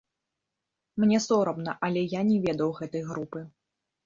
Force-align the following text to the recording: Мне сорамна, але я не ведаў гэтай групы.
Мне 1.03 1.19
сорамна, 1.25 1.75
але 1.89 2.01
я 2.17 2.21
не 2.31 2.39
ведаў 2.47 2.75
гэтай 2.81 3.05
групы. 3.13 3.45